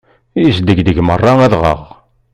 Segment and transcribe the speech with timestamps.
[0.41, 1.81] Yesdegdeg merra adɣaɣ.